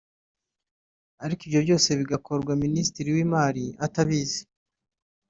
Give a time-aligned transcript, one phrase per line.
[1.23, 4.41] ariko ibyo byose bigakorwa Minisitiri w’Imari atabizi